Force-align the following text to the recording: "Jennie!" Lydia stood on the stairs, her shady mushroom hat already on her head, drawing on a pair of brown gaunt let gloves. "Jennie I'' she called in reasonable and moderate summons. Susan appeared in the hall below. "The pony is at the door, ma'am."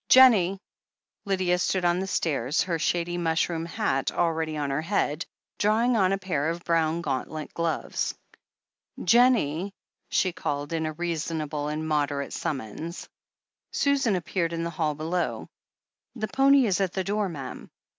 "Jennie!" 0.09 0.59
Lydia 1.25 1.59
stood 1.59 1.85
on 1.85 1.99
the 1.99 2.07
stairs, 2.07 2.63
her 2.63 2.79
shady 2.79 3.19
mushroom 3.19 3.67
hat 3.67 4.11
already 4.11 4.57
on 4.57 4.71
her 4.71 4.81
head, 4.81 5.27
drawing 5.59 5.95
on 5.95 6.11
a 6.11 6.17
pair 6.17 6.49
of 6.49 6.63
brown 6.63 7.01
gaunt 7.01 7.29
let 7.29 7.53
gloves. 7.53 8.15
"Jennie 9.03 9.67
I'' 9.67 9.71
she 10.09 10.31
called 10.31 10.73
in 10.73 10.91
reasonable 10.93 11.67
and 11.67 11.87
moderate 11.87 12.33
summons. 12.33 13.07
Susan 13.73 14.15
appeared 14.15 14.53
in 14.53 14.63
the 14.63 14.71
hall 14.71 14.95
below. 14.95 15.47
"The 16.15 16.29
pony 16.29 16.65
is 16.65 16.81
at 16.81 16.93
the 16.93 17.03
door, 17.03 17.29
ma'am." 17.29 17.69